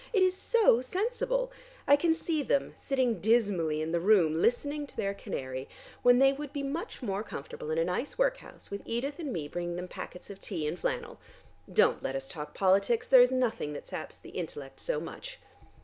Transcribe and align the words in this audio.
It 0.13 0.23
is 0.23 0.35
so 0.35 0.81
sensible: 0.81 1.51
I 1.87 1.95
can 1.95 2.15
see 2.15 2.41
them 2.41 2.73
sitting 2.75 3.19
dismally 3.21 3.83
in 3.83 3.91
the 3.91 3.99
room 3.99 4.33
listening 4.33 4.87
to 4.87 4.97
their 4.97 5.13
canary, 5.13 5.69
when 6.01 6.17
they 6.17 6.33
would 6.33 6.51
be 6.51 6.63
much 6.63 7.03
more 7.03 7.21
comfortable 7.21 7.69
in 7.69 7.77
a 7.77 7.85
nice 7.85 8.17
work 8.17 8.37
house, 8.37 8.71
with 8.71 8.81
Edith 8.83 9.19
and 9.19 9.31
me 9.31 9.47
bringing 9.47 9.75
them 9.75 9.87
packets 9.87 10.31
of 10.31 10.41
tea 10.41 10.65
and 10.67 10.79
flannel. 10.79 11.19
Don't 11.71 12.01
let 12.01 12.15
us 12.15 12.27
talk 12.27 12.55
politics: 12.55 13.07
there 13.07 13.21
is 13.21 13.31
nothing 13.31 13.73
that 13.73 13.85
saps 13.85 14.17
the 14.17 14.31
intellect 14.31 14.79
so 14.79 14.99
much." 14.99 15.37